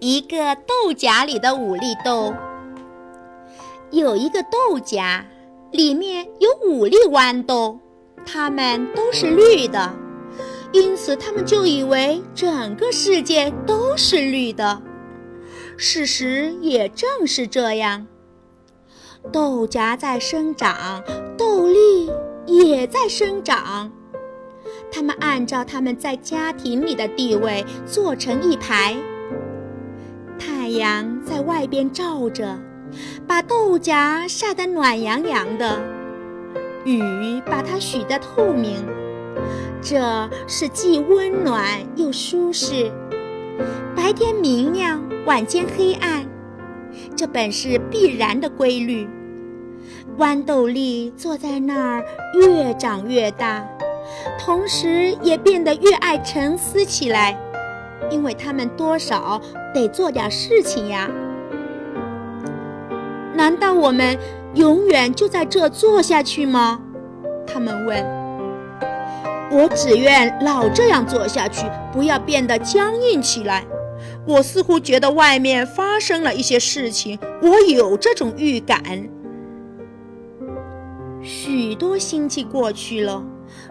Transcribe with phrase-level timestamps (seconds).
[0.00, 2.32] 一个豆荚里的五粒豆。
[3.90, 5.26] 有一个豆荚，
[5.72, 7.78] 里面有五粒豌豆，
[8.24, 9.92] 它们都是绿的，
[10.72, 14.80] 因此他们就以为整个世界都是绿的。
[15.76, 18.06] 事实也正是这样，
[19.30, 21.04] 豆荚在生长，
[21.36, 22.10] 豆粒
[22.46, 23.92] 也在生长。
[24.90, 28.96] 它们按照他们在家庭里的地位坐成一排。
[30.70, 32.56] 太阳在外边照着。
[33.26, 35.80] 把豆荚晒得暖洋洋的，
[36.84, 38.76] 雨把它洗得透明，
[39.82, 41.64] 这是既温暖
[41.96, 42.88] 又舒适。
[43.96, 46.24] 白天明亮，晚间黑暗，
[47.16, 49.08] 这本是必然的规律。
[50.18, 53.66] 豌豆粒坐在那儿，越长越大，
[54.38, 57.36] 同时也变得越爱沉思起来，
[58.10, 59.40] 因为他们多少
[59.74, 61.10] 得做点事情呀。
[63.34, 64.18] 难道我们
[64.54, 66.80] 永远就在这坐下去吗？
[67.46, 68.04] 他们问。
[69.52, 73.64] 我只愿老这样坐下去，不要变得僵硬起来。
[74.24, 78.80] 我似乎觉得外面发生了一些事情，我有这种预感。
[81.20, 83.24] 许多星期过去了，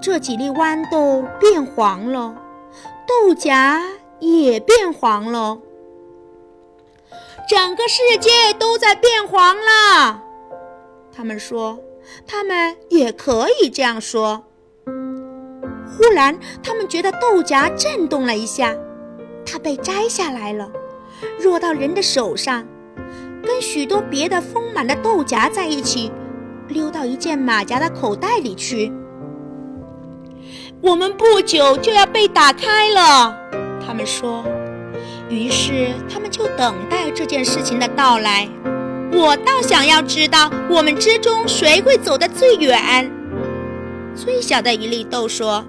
[0.00, 2.34] 这几粒豌豆变黄了，
[3.08, 3.80] 豆荚
[4.22, 5.58] 也变黄了。
[7.48, 10.22] 整个世界都在变黄了，
[11.14, 11.78] 他们说，
[12.26, 14.44] 他们也可以这样说。
[14.86, 18.74] 忽然，他们觉得豆荚震动了一下，
[19.44, 20.70] 它被摘下来了，
[21.42, 22.64] 落到人的手上，
[23.44, 26.10] 跟许多别的丰满的豆荚在一起，
[26.68, 28.92] 溜到一件马甲的口袋里去。
[30.80, 33.36] 我们不久就要被打开了，
[33.92, 34.42] 他们说。
[35.28, 38.48] 于是他们就等待这件事情的到来。
[39.12, 43.12] 我倒想要知道，我们之中谁会走得最远？
[44.16, 45.62] 最小的一粒豆说：“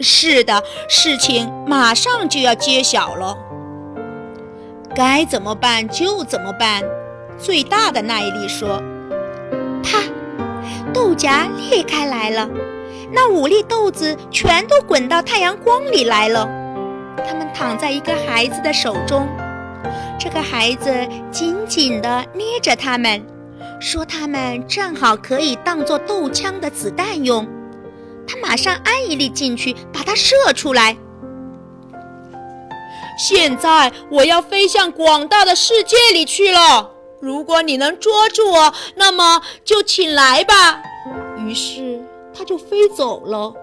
[0.00, 3.36] 是的，事情马上就要揭晓了。
[4.94, 6.82] 该怎么办就怎么办。”
[7.36, 8.82] 最大的那一粒说
[9.84, 9.98] ：“啪！
[10.94, 12.48] 豆荚裂开来了，
[13.12, 16.48] 那五粒豆子全都滚到太阳光里来了。”
[17.18, 19.28] 他们躺在一个孩子的手中，
[20.18, 20.90] 这个孩子
[21.30, 23.24] 紧紧地捏着他们，
[23.80, 27.46] 说他们正好可以当做豆枪的子弹用。
[28.26, 30.96] 他马上安一粒进去，把它射出来。
[33.18, 36.90] 现在我要飞向广大的世界里去了。
[37.20, 40.82] 如果你能捉住我，那么就请来吧。
[41.38, 42.02] 于是
[42.32, 43.54] 他就飞走了。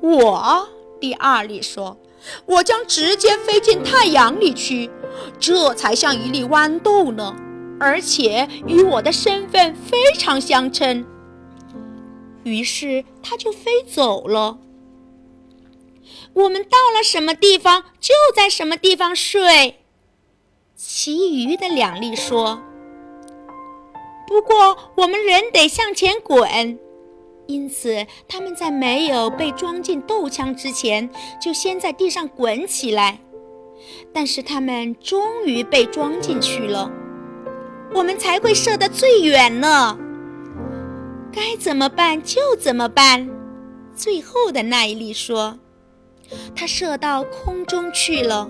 [0.00, 0.68] 我，
[1.00, 1.96] 第二粒说。
[2.46, 4.90] 我将直接飞进太阳里去，
[5.38, 7.34] 这才像一粒豌豆呢，
[7.78, 11.06] 而且与我的身份非常相称。
[12.42, 14.58] 于是他就飞走了。
[16.34, 19.80] 我们到了什么地方，就在什么地方睡。
[20.76, 22.60] 其余的两粒说
[24.26, 26.78] ：“不过我们人得向前滚。”
[27.46, 31.08] 因此，他们在没有被装进豆枪之前，
[31.40, 33.20] 就先在地上滚起来。
[34.12, 36.90] 但是他们终于被装进去了，
[37.92, 39.98] 我们才会射得最远呢。
[41.30, 43.28] 该怎么办就怎么办。
[43.94, 45.58] 最后的那一粒说
[46.56, 48.48] ：“他射到空中去了，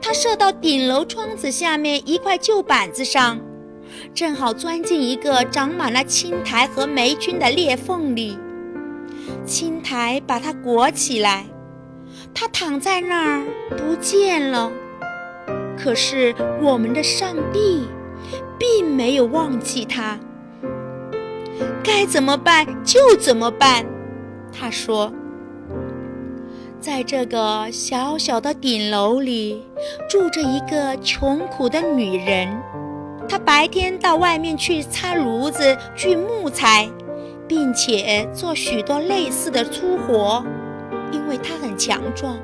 [0.00, 3.40] 他射到顶楼窗子下面一块旧板子上。”
[4.14, 8.38] 正好钻进一个长满了青苔和霉菌的裂缝里，
[9.44, 11.46] 青苔把它裹起来，
[12.34, 13.44] 它躺在那儿
[13.76, 14.70] 不见了。
[15.76, 17.86] 可是我们的上帝
[18.58, 20.18] 并没有忘记它。
[21.82, 23.84] 该怎么办就怎么办，
[24.52, 25.12] 他说
[26.80, 29.64] ：“在这个小小的顶楼里，
[30.08, 32.48] 住着一个穷苦的女人。”
[33.28, 36.88] 他白天到外面去擦炉子、锯木材，
[37.46, 40.42] 并且做许多类似的粗活，
[41.12, 42.38] 因为他很强壮，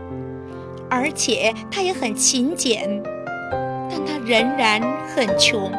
[0.90, 3.02] 而且他也很勤俭。
[3.90, 5.70] 但他仍然很穷。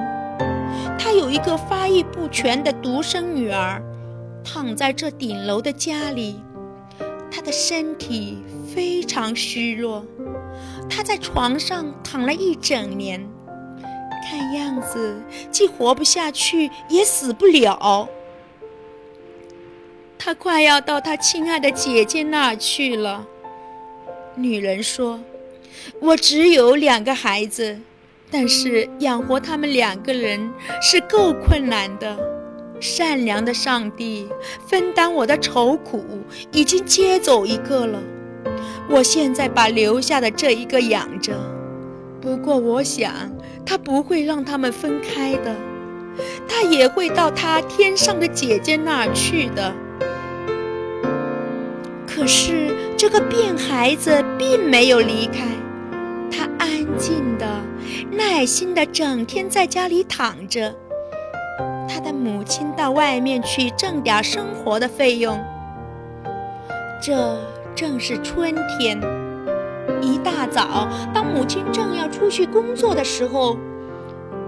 [0.97, 3.81] 他有一个发育不全的独生女儿，
[4.43, 6.41] 躺在这顶楼的家里，
[7.29, 8.43] 她的身体
[8.73, 10.03] 非常虚弱。
[10.89, 13.27] 她在床上躺了一整年。
[14.27, 18.09] 看样子，既活不下去，也死不了。
[20.17, 23.27] 他快要到他亲爱的姐姐那儿去了。
[24.33, 25.19] 女人说
[26.01, 27.79] ：“我只有两个孩子，
[28.31, 30.51] 但是养活他们两个人
[30.81, 32.17] 是够困难的。
[32.81, 34.27] 善良的上帝
[34.67, 36.03] 分担我的愁苦，
[36.51, 38.01] 已经接走一个了。
[38.89, 41.33] 我现在把留下的这一个养着，
[42.19, 43.13] 不过我想
[43.65, 45.55] 他不会让他们分开的，
[46.47, 49.73] 他也会到他天上的姐姐那儿去的。
[52.07, 55.47] 可是这个病孩子并没有离开，
[56.31, 57.45] 他安静的、
[58.11, 60.73] 耐心的整天在家里躺着。
[61.87, 65.37] 他的母亲到外面去挣点生活的费用。
[67.01, 67.37] 这
[67.75, 68.99] 正是春天，
[70.05, 73.57] 一大早，当母亲正要出去工作的时候，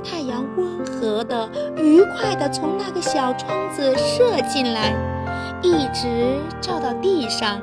[0.04, 4.94] 太阳温和的、愉快的从那个小窗子射进来，
[5.64, 7.60] 一直照到地上。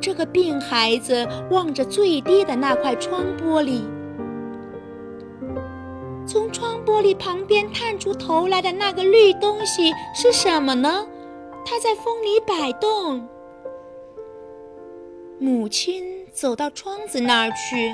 [0.00, 3.82] 这个病孩子望着最低的那块窗玻璃。
[6.26, 11.06] 从窗玻璃旁边探出头来的那个绿东西是什么呢？
[11.64, 13.28] 它在风里摆动。
[15.38, 17.92] 母亲走到窗子那儿去，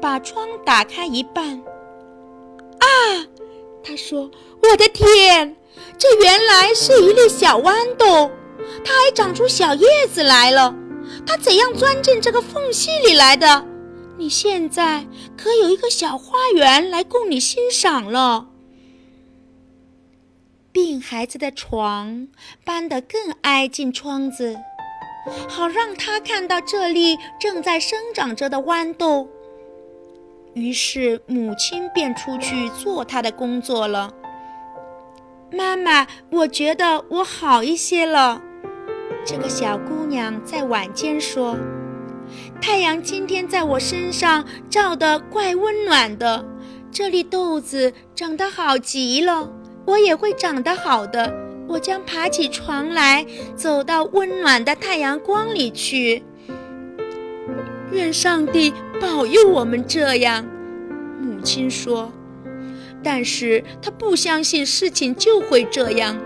[0.00, 1.58] 把窗打开一半。
[2.78, 2.88] 啊，
[3.84, 4.30] 他说
[4.64, 5.54] ：“我的天，
[5.98, 8.30] 这原来是一粒小豌豆，
[8.82, 10.74] 它还长出小叶子来了。
[11.26, 13.66] 它怎样钻进这个缝隙里来的？”
[14.16, 18.46] 你现在可有一个小花园来供你欣赏了。
[20.72, 22.28] 病孩子的床
[22.64, 24.58] 搬得更挨近窗子，
[25.48, 29.28] 好让他看到这里正在生长着的豌豆。
[30.54, 34.12] 于是母亲便出去做她的工作了。
[35.52, 38.42] 妈妈，我觉得我好一些了。
[39.24, 41.56] 这个小姑娘在晚间说。
[42.60, 46.44] 太阳今天在我身上照得怪温暖的，
[46.92, 49.52] 这粒豆子长得好极了，
[49.86, 51.49] 我也会长得好的。
[51.70, 53.24] 我将爬起床来，
[53.54, 56.24] 走到温暖的太阳光里去。
[57.92, 60.44] 愿上帝保佑我们这样，
[61.20, 62.12] 母亲说。
[63.04, 66.18] 但是她不相信事情就会这样。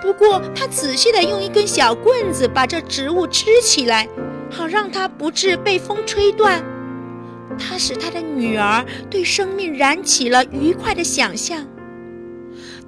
[0.00, 4.08] 不过她仔细地用一根小棍子把这植物支起来。
[4.50, 6.64] 好让它不致被风吹断，
[7.58, 11.66] 她使她的女儿对生命燃起了愉快的想象。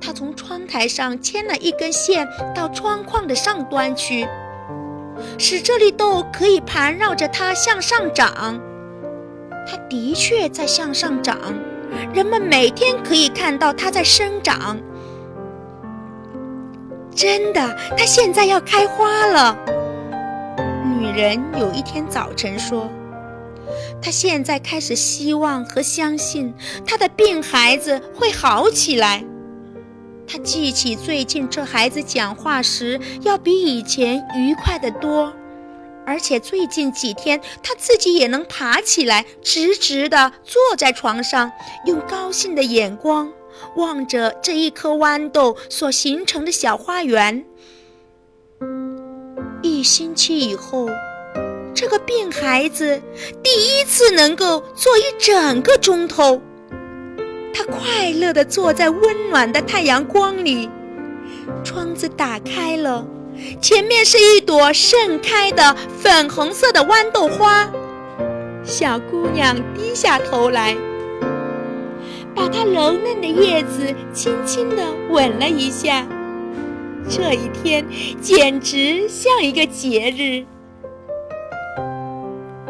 [0.01, 4.27] 他从窗台上牵了一根线到窗框的上端去，
[5.39, 8.61] 使这粒豆可以盘绕着它向上长。
[9.69, 11.37] 它的确在向上长，
[12.15, 14.79] 人们每天可以看到它在生长。
[17.15, 19.57] 真的，它现在要开花了。
[20.99, 22.89] 女人有一天早晨说
[24.01, 26.55] ：“她现在开始希望和相信
[26.87, 29.23] 她的病孩子会好起来。
[30.33, 35.33] 他记起最近这孩子讲话时要比以前愉快得多，
[36.07, 41.51] 而且最近几天他自己也能爬起来，直直地坐在床上，
[41.85, 43.33] 用高兴的眼光
[43.75, 47.45] 望着这一颗豌豆所形成的小花园。”
[49.63, 50.89] 一星期以后，
[51.75, 53.03] 这个病孩子
[53.43, 56.41] 第一次能够坐一整个钟头。
[57.53, 60.69] 他快乐地坐在温暖的太阳光里，
[61.65, 63.07] 窗子打开了，
[63.61, 67.69] 前面是一朵盛开的粉红色的豌豆花。
[68.63, 70.77] 小姑娘低下头来，
[72.35, 76.07] 把它柔嫩的叶子轻轻地吻了一下。
[77.09, 77.85] 这一天
[78.21, 80.45] 简直像一个节日。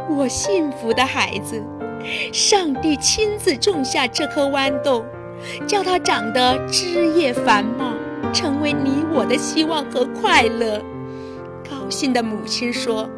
[0.08, 1.62] 我幸福的孩子，
[2.33, 5.04] 上帝亲自种下这颗豌豆，
[5.66, 7.92] 叫它长得枝叶繁茂，
[8.33, 10.80] 成为你我的希望和快乐。
[11.69, 13.09] 高兴的母亲说：“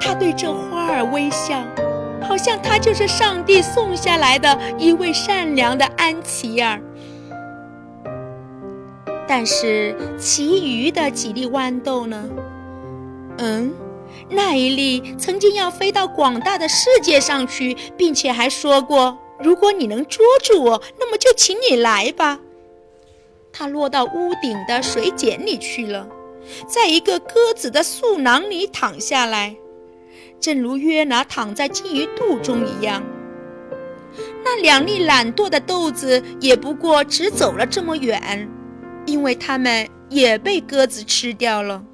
[0.00, 1.62] 她对这花儿微笑，
[2.22, 6.80] 好像她就是上帝送下来的一位善良的安琪儿。”
[9.28, 12.24] 但是其余的几粒豌豆呢？
[13.38, 13.72] 嗯，
[14.30, 22.40] 那一粒曾经要飞到广大的世界上去，并且还说过：“如果你能捉住我，那么就请你来吧。”
[23.52, 26.08] 它落到屋顶的水茧里去了，
[26.68, 29.56] 在一个鸽子的嗉囊里躺下来，
[30.40, 33.02] 正如约拿躺在金鱼肚中一样。
[34.44, 38.48] 那两粒懒惰的豆子也不过只走了这么远。
[39.08, 41.84] 因为它们也被鸽子吃掉了。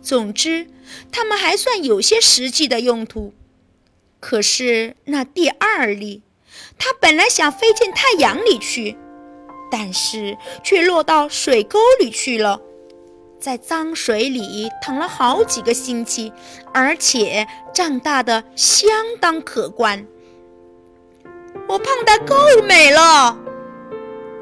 [0.00, 0.68] 总之，
[1.10, 3.34] 它们还算有些实际的用途。
[4.20, 6.22] 可是那第二粒，
[6.78, 8.96] 它本来想飞进太阳里去，
[9.70, 12.60] 但是却落到水沟里去了，
[13.38, 16.32] 在脏水里躺了好几个星期，
[16.74, 18.90] 而且长大的相
[19.20, 20.04] 当可观。
[21.68, 22.34] 我胖得够
[22.66, 23.38] 美了，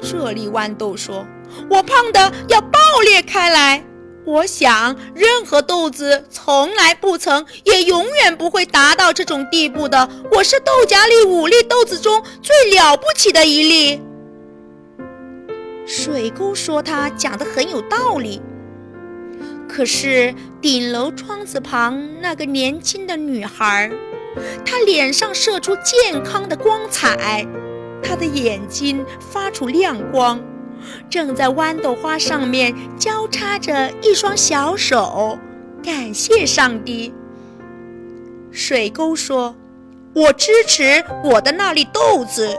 [0.01, 1.27] 这粒豌豆说
[1.69, 3.83] ：“我胖得要爆裂开来。”
[4.27, 10.09] 我想，任何豆子从来不曾，也永远不会达到这种地步的。
[10.33, 14.01] 我是豆荚里五粒豆子中最了不起的一粒。
[15.85, 18.41] 水沟说他讲的很有道理。
[19.65, 23.89] 可是顶楼窗子旁那个年轻的女孩，
[24.65, 27.47] 她脸上射出健康的光彩，
[28.03, 30.41] 她的眼睛发出亮光。
[31.09, 35.37] 正在豌豆花上面交叉着一双小手，
[35.83, 37.13] 感谢上帝。
[38.51, 39.55] 水沟说
[40.13, 42.57] ：“我支持我的那粒豆子。”